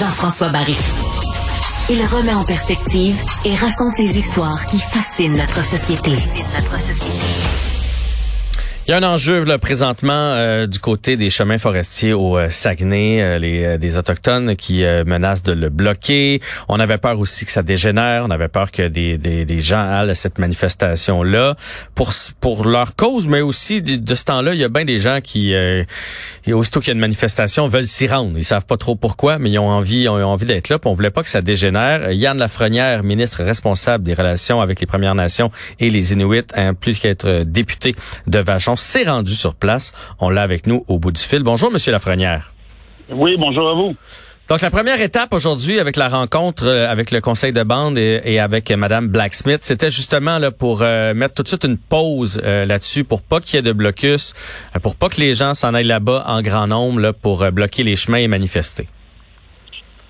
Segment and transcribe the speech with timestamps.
[0.00, 0.78] Jean-François Barry.
[1.90, 6.16] Il remet en perspective et raconte les histoires qui fascinent notre société.
[8.90, 12.50] Il y a un enjeu là, présentement euh, du côté des chemins forestiers au euh,
[12.50, 16.40] Saguenay, euh, les, des autochtones qui menacent de le bloquer.
[16.68, 18.24] On avait peur aussi que ça dégénère.
[18.26, 21.54] On avait peur que des, des, des gens allent à cette manifestation-là
[21.94, 22.10] pour
[22.40, 25.54] pour leur cause, mais aussi de, ce temps-là, il y a bien des gens qui,
[26.52, 28.36] aussitôt qu'il y a une manifestation, veulent s'y rendre.
[28.36, 30.80] Ils savent pas trop pourquoi, mais ils ont envie, ont envie d'être là.
[30.80, 32.10] Puis on voulait pas que ça dégénère.
[32.10, 36.42] Yann Lafrenière, ministre responsable des relations avec les Premières Nations et les Inuits,
[36.80, 37.94] plus qu'être député
[38.26, 39.92] de Vachon, s'est rendu sur place.
[40.18, 41.42] On l'a avec nous au bout du fil.
[41.42, 42.52] Bonjour, Monsieur Lafrenière.
[43.10, 43.94] Oui, bonjour à vous.
[44.48, 48.40] Donc la première étape aujourd'hui avec la rencontre euh, avec le conseil de bande et,
[48.40, 52.66] avec Madame Blacksmith, c'était justement là pour euh, mettre tout de suite une pause euh,
[52.66, 54.34] là-dessus pour pas qu'il y ait de blocus,
[54.82, 57.94] pour pas que les gens s'en aillent là-bas en grand nombre là, pour bloquer les
[57.94, 58.88] chemins et manifester.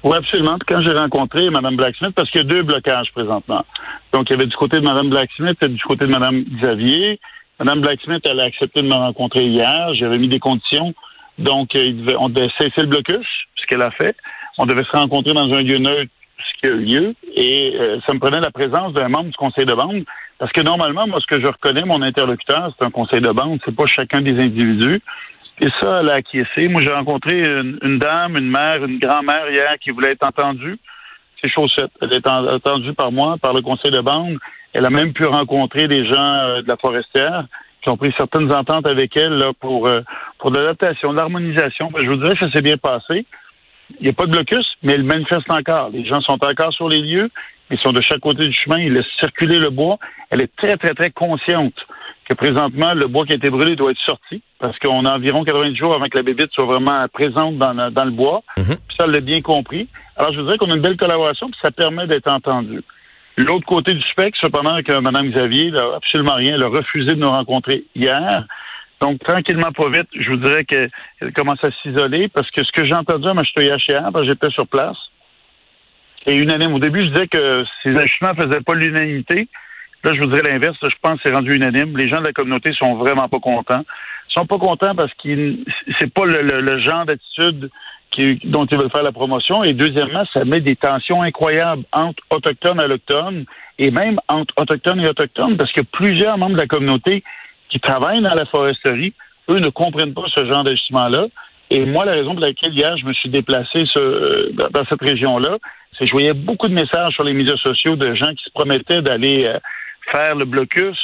[0.02, 0.56] Oui, absolument.
[0.66, 3.64] Quand j'ai rencontré Mme Blacksmith, parce qu'il y a deux blocages présentement.
[4.12, 7.20] Donc, il y avait du côté de Mme Blacksmith et du côté de Mme Xavier.
[7.60, 9.94] Mme Blacksmith, elle a accepté de me rencontrer hier.
[9.94, 10.94] J'avais mis des conditions.
[11.38, 14.16] Donc, euh, on devait cesser le blocus, ce qu'elle a fait.
[14.56, 17.14] On devait se rencontrer dans un lieu neutre, ce qui a eu lieu.
[17.34, 20.04] Et euh, ça me prenait la présence d'un membre du conseil de bande.
[20.38, 23.60] Parce que normalement, moi, ce que je reconnais, mon interlocuteur, c'est un conseil de bande.
[23.64, 25.02] C'est pas chacun des individus.
[25.60, 26.68] Et ça, elle a acquiescé.
[26.68, 30.78] Moi, j'ai rencontré une, dame, une mère, une grand-mère hier qui voulait être entendue.
[31.42, 31.90] C'est chaussette.
[32.00, 34.36] Elle est entendue par moi, par le conseil de bande.
[34.72, 37.46] Elle a même pu rencontrer des gens euh, de la forestière
[37.82, 40.02] qui ont pris certaines ententes avec elle là, pour, euh,
[40.38, 41.90] pour de l'adaptation, de l'harmonisation.
[41.90, 43.26] Ben, je vous dirais que ça s'est bien passé.
[43.98, 45.90] Il n'y a pas de blocus, mais elle manifeste encore.
[45.90, 47.30] Les gens sont encore sur les lieux.
[47.70, 48.78] Ils sont de chaque côté du chemin.
[48.78, 49.98] Ils laissent circuler le bois.
[50.30, 51.74] Elle est très, très, très consciente
[52.28, 55.42] que présentement, le bois qui a été brûlé doit être sorti parce qu'on a environ
[55.42, 58.42] 90 jours avant que la bébite soit vraiment présente dans, dans le bois.
[58.56, 58.76] Mhm.
[58.96, 59.88] ça, elle l'a bien compris.
[60.16, 62.82] Alors, je vous dirais qu'on a une belle collaboration puis ça permet d'être entendu.
[63.36, 66.54] L'autre côté du spectre, cependant, que Mme Xavier n'a absolument rien.
[66.56, 68.44] Elle a refusé de nous rencontrer hier.
[69.00, 70.90] Donc, tranquillement, pas vite, je vous dirais qu'elle
[71.34, 74.50] commence à s'isoler parce que ce que j'ai entendu à Machetoyache hier, parce que j'étais
[74.50, 74.98] sur place,
[76.26, 76.74] est unanime.
[76.74, 79.48] Au début, je disais que ces ajustements ne faisaient pas l'unanimité.
[80.04, 80.76] Là, je vous dirais l'inverse.
[80.82, 81.96] Je pense que c'est rendu unanime.
[81.96, 83.84] Les gens de la communauté sont vraiment pas contents.
[84.30, 85.56] Ils sont pas contents parce que
[85.98, 87.70] c'est pas le genre d'attitude
[88.44, 89.62] dont ils veulent faire la promotion.
[89.62, 93.44] Et deuxièmement, ça met des tensions incroyables entre autochtones et allochtones
[93.78, 97.22] et même entre autochtones et autochtones parce que plusieurs membres de la communauté
[97.68, 99.14] qui travaillent dans la foresterie,
[99.48, 101.26] eux ne comprennent pas ce genre d'ajustement-là.
[101.70, 105.58] Et moi, la raison pour laquelle hier je me suis déplacé dans cette région-là,
[105.92, 108.50] c'est que je voyais beaucoup de messages sur les médias sociaux de gens qui se
[108.50, 109.58] promettaient d'aller euh,
[110.10, 110.98] faire le blocus.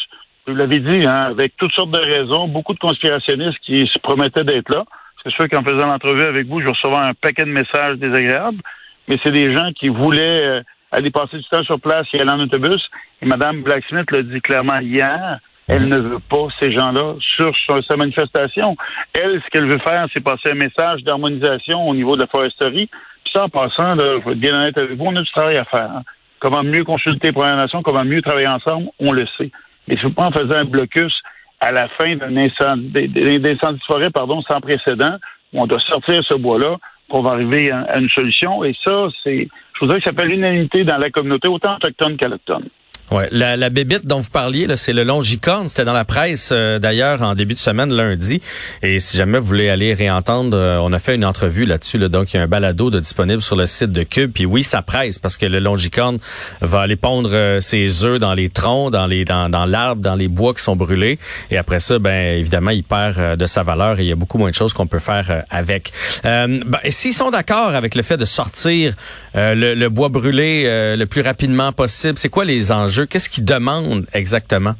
[0.47, 4.45] Vous l'avez dit, hein, avec toutes sortes de raisons, beaucoup de conspirationnistes qui se promettaient
[4.45, 4.85] d'être là.
[5.25, 8.61] C'est sûr qu'en faisant l'entrevue avec vous, je recevais un paquet de messages désagréables,
[9.09, 10.63] mais c'est des gens qui voulaient euh,
[10.93, 12.81] aller passer du temps sur place et aller en autobus.
[13.23, 17.53] Et Mme Blacksmith l'a dit clairement hier, elle ne veut pas ces gens-là sur,
[17.85, 18.77] sa manifestation.
[19.15, 22.89] Elle, ce qu'elle veut faire, c'est passer un message d'harmonisation au niveau de la foresterie.
[23.25, 25.31] Puis ça, en passant, là, je vais être bien honnête avec vous, on a du
[25.33, 26.03] travail à faire.
[26.39, 29.51] Comment mieux consulter Première Nation, comment mieux travailler ensemble, on le sait.
[29.89, 31.13] Mais c'est pas en faisant un blocus
[31.61, 35.17] à la fin d'un incendie, de forêt pardon, sans précédent,
[35.53, 36.77] où on doit sortir ce bois-là
[37.09, 38.65] qu'on va arriver à, une solution.
[38.65, 42.69] Et ça, c'est, je voudrais que ça s'appelle l'unanimité dans la communauté, autant autochtone qu'allochtone.
[43.13, 45.69] Ouais, la, la bébite dont vous parliez, c'est le longicorne.
[45.69, 48.41] C'était dans la presse euh, d'ailleurs en début de semaine lundi.
[48.83, 51.99] Et si jamais vous voulez aller réentendre, euh, on a fait une entrevue là-dessus.
[51.99, 54.33] Là, donc il y a un balado de disponible sur le site de Cube.
[54.33, 56.19] Puis oui, ça presse parce que le longicorne
[56.61, 60.17] va aller pondre euh, ses œufs dans les troncs, dans les dans, dans l'arbre, dans
[60.17, 61.21] les bois qui sont brûlés.
[61.53, 64.39] Et après ça, ben évidemment, il perd de sa valeur et il y a beaucoup
[64.39, 65.93] moins de choses qu'on peut faire avec.
[66.25, 68.95] Ben, s'ils sont d'accord avec le fait de sortir
[69.35, 70.65] le, le, bois brûlé
[70.97, 72.96] le plus rapidement possible, c'est quoi les enjeux?
[73.05, 74.75] Qu'est-ce qu'ils demandent exactement?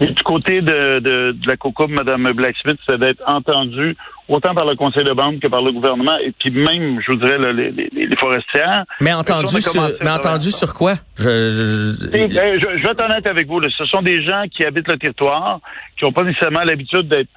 [0.00, 3.96] du côté de, de, la COCOB, Mme Blacksmith, c'est d'être entendu
[4.28, 7.18] autant par le conseil de bande que par le gouvernement et puis même, je vous
[7.18, 8.84] dirais, les, les, forestières.
[9.00, 10.94] Mais entendu, sur, mais entendu sur quoi?
[11.16, 12.08] Je, je...
[12.12, 13.60] Je, vais être honnête avec vous.
[13.62, 15.60] Ce sont des gens qui habitent le territoire,
[15.98, 17.30] qui n'ont pas nécessairement l'habitude d'être,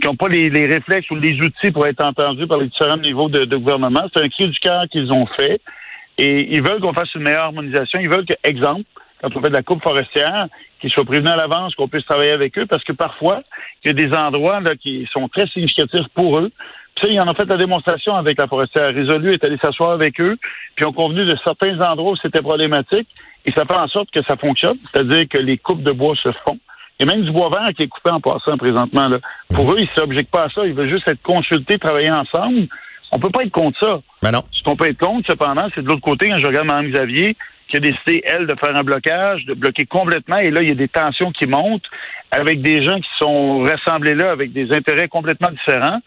[0.00, 2.96] qui n'ont pas les, les, réflexes ou les outils pour être entendus par les différents
[2.96, 4.04] niveaux de, de gouvernement.
[4.14, 5.60] C'est un cri du cœur qu'ils ont fait.
[6.18, 7.98] Et ils veulent qu'on fasse une meilleure harmonisation.
[8.00, 8.84] Ils veulent que, exemple,
[9.20, 10.48] quand on fait de la coupe forestière,
[10.80, 13.42] qu'ils soient prévenus à l'avance, qu'on puisse travailler avec eux, parce que parfois,
[13.82, 16.50] il y a des endroits là, qui sont très significatifs pour eux.
[16.94, 18.94] Puis ça, ils en ont fait la démonstration avec la forestière.
[18.94, 20.36] Résolu est allé s'asseoir avec eux,
[20.76, 23.08] puis ont convenu de certains endroits où c'était problématique,
[23.46, 26.30] et ça fait en sorte que ça fonctionne, c'est-à-dire que les coupes de bois se
[26.46, 26.58] font.
[26.98, 29.08] Il y a même du bois vert qui est coupé en passant présentement.
[29.08, 29.18] Là.
[29.52, 30.64] Pour eux, ils ne s'objectent pas à ça.
[30.64, 32.68] Ils veulent juste être consultés, travailler ensemble
[33.14, 34.00] On peut pas être contre ça.
[34.22, 34.42] Ben non.
[34.50, 37.36] Ce qu'on peut être contre, cependant, c'est de l'autre côté, quand je regarde Mme Xavier,
[37.68, 40.72] qui a décidé, elle, de faire un blocage, de bloquer complètement, et là, il y
[40.72, 41.86] a des tensions qui montent
[42.32, 46.00] avec des gens qui sont rassemblés là avec des intérêts complètement différents.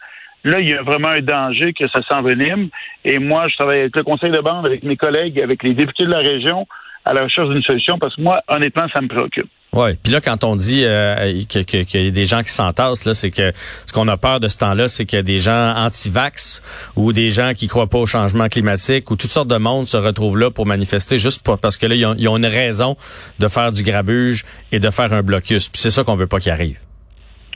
[0.44, 2.69] Là, il y a vraiment un danger que ça s'envenime.
[3.06, 6.04] Et moi, je travaille avec le conseil de bande, avec mes collègues, avec les députés
[6.04, 6.68] de la région,
[7.06, 9.50] à la recherche d'une solution, parce que moi, honnêtement, ça me préoccupe.
[9.77, 9.95] Ouais.
[10.03, 13.29] Puis là, quand on dit euh, qu'il y a des gens qui s'entassent, là, c'est
[13.29, 16.63] que ce qu'on a peur de ce temps-là, c'est a des gens anti-vax
[16.95, 19.95] ou des gens qui croient pas au changement climatique ou toutes sortes de monde se
[19.95, 22.97] retrouvent là pour manifester juste parce que là, ils ont, une raison
[23.38, 25.69] de faire du grabuge et de faire un blocus.
[25.69, 26.80] Puis c'est ça qu'on veut pas qu'il arrive.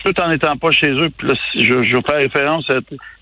[0.05, 1.09] Tout en n'étant pas chez eux.
[1.17, 2.75] Puis là, je, je fais référence à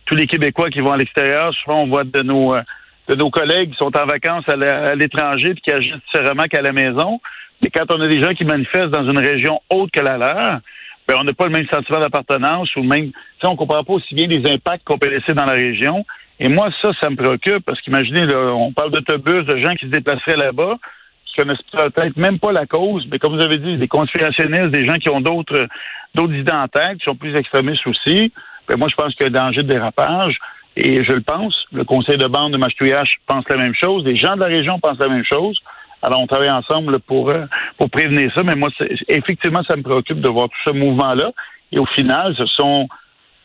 [0.05, 1.53] tous les Québécois qui vont à l'extérieur.
[1.63, 2.61] Souvent, on voit de nos euh,
[3.07, 6.71] de nos collègues qui sont en vacances à l'étranger puis qui agissent différemment qu'à la
[6.71, 7.19] maison.
[7.61, 10.59] Mais quand on a des gens qui manifestent dans une région autre que la leur,
[11.07, 13.11] ben, on n'a pas le même sentiment d'appartenance ou même,
[13.43, 16.05] on comprend pas aussi bien les impacts qu'on peut laisser dans la région.
[16.39, 19.91] Et moi, ça, ça me préoccupe parce qu'imaginez, on parle d'autobus, de gens qui se
[19.91, 20.77] déplaceraient là-bas,
[21.25, 24.87] qui connaissent peut-être même pas la cause, mais comme vous avez dit, des conspirationnistes, des
[24.87, 25.67] gens qui ont d'autres
[26.15, 28.31] d'autres idées en tête, qui sont plus extrémistes aussi.
[28.67, 30.37] Ben, moi, je pense qu'il y a un danger de dérapage.
[30.75, 31.55] Et je le pense.
[31.73, 34.05] Le conseil de bande de Mastouillache pense la même chose.
[34.05, 35.59] Les gens de la région pensent la même chose.
[36.01, 37.45] Alors, on travaille ensemble pour, euh,
[37.77, 38.43] pour prévenir ça.
[38.43, 38.69] Mais moi,
[39.07, 41.31] effectivement, ça me préoccupe de voir tout ce mouvement-là.
[41.71, 42.87] Et au final, ce sont,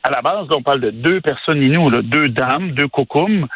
[0.03, 3.47] à la base, on parle de deux personnes inoues, deux dames, deux cocoums,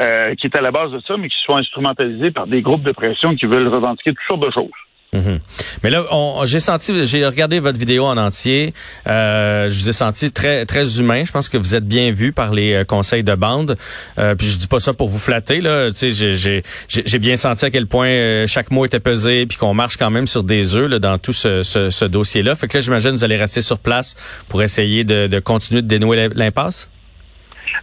[0.00, 2.82] euh, qui est à la base de ça, mais qui sont instrumentalisées par des groupes
[2.82, 4.85] de pression qui veulent revendiquer toutes sortes de choses.
[5.16, 5.40] Mhm.
[5.82, 6.04] Mais là,
[6.44, 8.74] j'ai senti, j'ai regardé votre vidéo en entier.
[9.06, 11.24] Euh, je vous ai senti très très humain.
[11.24, 13.76] Je pense que vous êtes bien vu par les euh, conseils de bande.
[14.18, 15.88] Euh, puis je dis pas ça pour vous flatter là.
[15.98, 20.10] J'ai bien senti à quel point euh, chaque mot était pesé, puis qu'on marche quand
[20.10, 22.56] même sur des œufs là, dans tout ce, ce, ce dossier-là.
[22.56, 24.14] Fait que là, j'imagine vous allez rester sur place
[24.48, 26.90] pour essayer de, de continuer de dénouer l'impasse?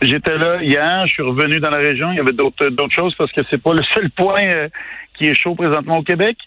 [0.01, 2.11] J'étais là hier, je suis revenu dans la région.
[2.11, 4.67] Il y avait d'autres d'autres choses parce que c'est pas le seul point euh,
[5.25, 6.37] est chaud présentement au Québec.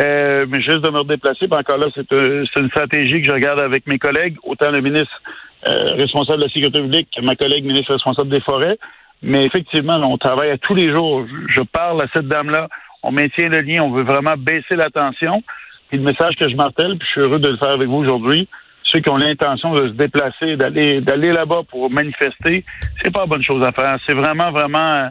[0.00, 3.32] Euh, mais juste de me redéplacer, puis encore là, euh, c'est une stratégie que je
[3.32, 5.22] regarde avec mes collègues, autant le ministre
[5.64, 8.78] responsable de la sécurité publique que ma collègue ministre responsable des forêts.
[9.22, 11.24] Mais effectivement, on travaille à tous les jours.
[11.48, 12.68] Je parle à cette dame-là.
[13.02, 13.82] On maintient le lien.
[13.82, 15.42] On veut vraiment baisser la tension.
[15.88, 17.98] Puis le message que je martèle, puis je suis heureux de le faire avec vous
[17.98, 18.48] aujourd'hui,
[18.84, 22.64] ceux qui ont l'intention de se déplacer, d'aller d'aller là-bas pour manifester,
[23.02, 23.96] c'est pas la bonne chose à faire.
[24.00, 25.08] C'est vraiment, vraiment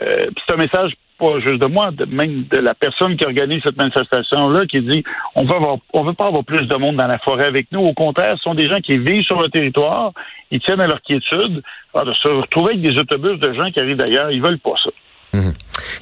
[0.00, 3.76] euh, c'est un message pas juste de moi, même de la personne qui organise cette
[3.76, 5.02] manifestation-là, qui dit
[5.34, 5.54] on veut
[5.92, 7.80] on veut pas avoir plus de monde dans la forêt avec nous.
[7.80, 10.12] Au contraire, ce sont des gens qui vivent sur le territoire,
[10.50, 11.62] ils tiennent à leur quiétude.
[11.94, 14.74] Alors, de se retrouver avec des autobus de gens qui arrivent d'ailleurs, ils veulent pas
[14.82, 14.90] ça.
[15.32, 15.54] Mhm.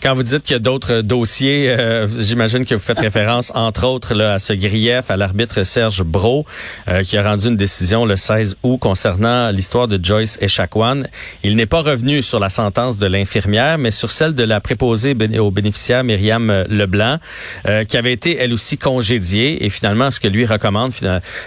[0.03, 3.87] Quand vous dites qu'il y a d'autres dossiers, euh, j'imagine que vous faites référence, entre
[3.87, 6.45] autres, là, à ce grief à l'arbitre Serge Bro,
[6.89, 11.05] euh, qui a rendu une décision le 16 août concernant l'histoire de Joyce Echaquan.
[11.43, 15.17] Il n'est pas revenu sur la sentence de l'infirmière, mais sur celle de la préposée
[15.39, 17.19] aux bénéficiaires Myriam Leblanc,
[17.67, 19.65] euh, qui avait été elle aussi congédiée.
[19.65, 20.93] Et finalement, ce que lui recommande,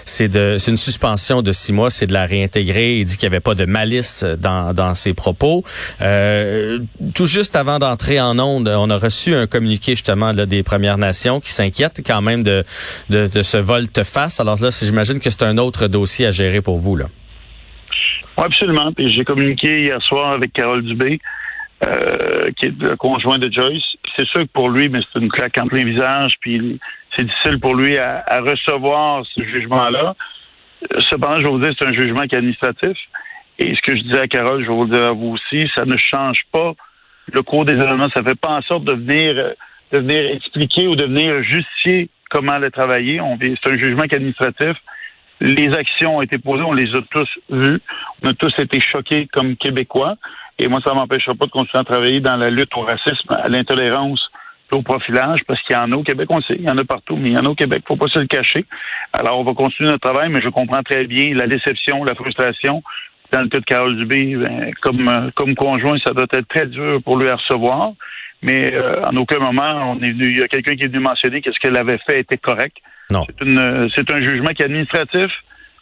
[0.04, 2.98] c'est de, c'est une suspension de six mois, c'est de la réintégrer.
[2.98, 5.64] Il dit qu'il n'y avait pas de malice dans, dans ses propos.
[7.14, 11.40] tout juste avant d'entrer en onde, on a reçu un communiqué justement des Premières Nations
[11.40, 12.64] qui s'inquiètent quand même de,
[13.08, 14.40] de, ce volte-face.
[14.40, 16.96] Alors là, j'imagine que c'est un autre dossier à gérer pour vous.
[16.96, 17.04] Oui,
[18.36, 18.92] absolument.
[18.92, 21.20] Puis j'ai communiqué hier soir avec Carole Dubé,
[21.86, 23.82] euh, qui est le conjoint de Joyce.
[24.16, 26.78] C'est sûr que pour lui, mais c'est une claque en plein visage, puis
[27.16, 30.14] c'est difficile pour lui à, recevoir ce jugement-là.
[31.10, 32.96] Cependant, je vais vous dire, c'est un jugement qui est administratif.
[33.58, 35.70] Et ce que je disais à Carole, je vais vous le dire à vous aussi,
[35.74, 36.72] ça ne change pas
[37.32, 38.08] le cours des événements.
[38.14, 39.54] Ça fait pas en sorte de venir, euh,
[39.92, 43.20] de venir expliquer ou de venir justifier comment le travailler.
[43.40, 44.76] C'est un jugement administratif.
[45.40, 47.80] Les actions ont été posées, on les a tous vues.
[48.22, 50.16] On a tous été choqués comme Québécois.
[50.58, 53.48] Et moi, ça m'empêchera pas de continuer à travailler dans la lutte au racisme, à
[53.48, 54.30] l'intolérance,
[54.72, 56.84] au profilage, parce qu'il y en a au Québec, on sait, il y en a
[56.84, 58.66] partout, mais il y en a au Québec, faut pas se le cacher.
[59.12, 62.82] Alors, on va continuer notre travail, mais je comprends très bien la déception, la frustration,
[63.32, 66.66] dans le cas de Carole Dubé, ben, comme, euh, comme conjoint, ça doit être très
[66.66, 67.92] dur pour lui à recevoir.
[68.42, 71.00] Mais euh, en aucun moment, on est venu, il y a quelqu'un qui est venu
[71.00, 72.76] mentionner que ce qu'elle avait fait était correct.
[73.10, 73.26] Non.
[73.38, 75.30] C'est, un jugement qui est administratif,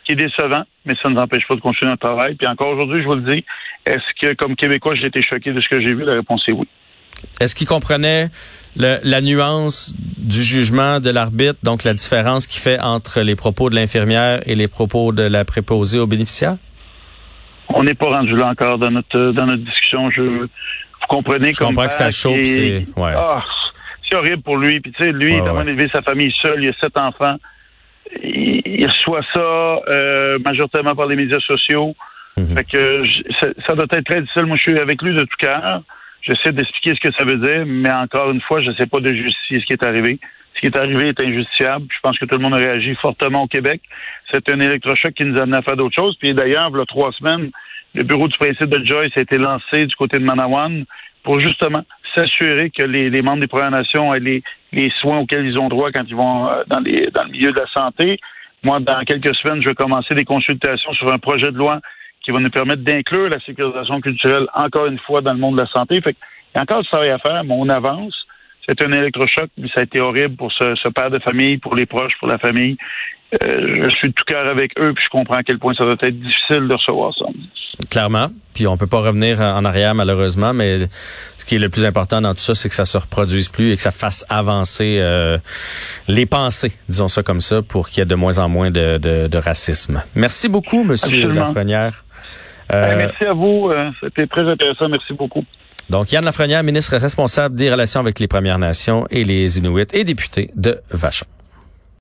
[0.04, 2.34] qui est décevant, mais ça ne nous empêche pas de continuer notre travail.
[2.34, 3.44] Puis encore aujourd'hui, je vous le dis,
[3.86, 6.04] est-ce que comme Québécois, j'ai été choqué de ce que j'ai vu?
[6.04, 6.66] La réponse est oui.
[7.40, 8.28] Est-ce qu'il comprenait
[8.76, 13.74] la nuance du jugement de l'arbitre, donc la différence qu'il fait entre les propos de
[13.74, 16.56] l'infirmière et les propos de la préposée aux bénéficiaires?
[17.70, 20.10] On n'est pas rendu là encore dans notre dans notre discussion.
[20.10, 20.48] Je, vous
[21.08, 23.14] comprenez je comprends que c'est chaud, c'est ouais.
[24.08, 24.80] C'est horrible pour lui.
[24.80, 26.64] Puis tu sais, lui, il a élevé sa famille seul.
[26.64, 27.36] Il a sept enfants.
[28.22, 31.94] Il, reçoit ça euh, majoritairement par les médias sociaux.
[32.38, 32.56] Mhm.
[32.56, 33.02] Fait que
[33.66, 34.46] ça, doit être très difficile.
[34.46, 35.82] Moi, je suis avec lui de tout cœur.
[36.22, 39.00] J'essaie d'expliquer ce que ça veut dire, mais encore une fois, je ne sais pas
[39.00, 40.18] de justifier ce qui est arrivé.
[40.58, 41.86] Ce qui est arrivé est injustifiable.
[41.88, 43.80] Je pense que tout le monde a réagi fortement au Québec.
[44.32, 46.16] C'est un électrochoc qui nous a amené à faire d'autres choses.
[46.18, 47.52] Puis d'ailleurs, il y a trois semaines,
[47.94, 50.84] le bureau du principe de Joyce a été lancé du côté de Manawan
[51.22, 55.60] pour justement s'assurer que les, membres des Premières Nations aient les, les, soins auxquels ils
[55.60, 58.18] ont droit quand ils vont euh, dans, les, dans le milieu de la santé.
[58.64, 61.80] Moi, dans quelques semaines, je vais commencer des consultations sur un projet de loi
[62.24, 65.60] qui va nous permettre d'inclure la sécurisation culturelle encore une fois dans le monde de
[65.60, 66.00] la santé.
[66.00, 66.16] Fait
[66.54, 68.26] il y a encore du travail à faire, mais on avance.
[68.68, 71.86] C'est un électrochoc, mais ça a été horrible pour ce, père de famille, pour les
[71.86, 72.76] proches, pour la famille.
[73.42, 75.84] Euh, je suis de tout cœur avec eux, puis je comprends à quel point ça
[75.84, 77.26] doit être difficile de recevoir ça.
[77.90, 78.28] Clairement.
[78.54, 80.78] Puis on peut pas revenir en arrière malheureusement, mais
[81.36, 83.72] ce qui est le plus important dans tout ça, c'est que ça se reproduise plus
[83.72, 85.38] et que ça fasse avancer euh,
[86.08, 89.38] les pensées, disons ça comme ça, pour qu'il y ait de moins en moins de,
[89.38, 90.02] racisme.
[90.14, 92.04] Merci beaucoup, Monsieur Lafrenière.
[92.72, 93.70] Euh, merci à vous.
[94.02, 94.88] C'était très intéressant.
[94.88, 95.44] Merci beaucoup.
[95.90, 100.04] Donc, Yann Lafrenière, ministre responsable des relations avec les Premières Nations et les Inuits et
[100.04, 101.26] député de Vachon.